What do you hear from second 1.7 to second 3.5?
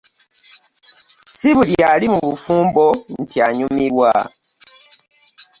ali mu bufumbo nti